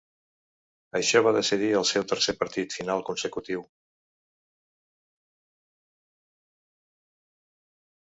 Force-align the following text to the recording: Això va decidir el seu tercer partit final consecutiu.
Això 0.99 1.19
va 1.25 1.33
decidir 1.33 1.67
el 1.79 1.83
seu 1.89 2.05
tercer 2.11 2.33
partit 2.39 2.73
final 2.77 3.03
consecutiu. 3.09 3.61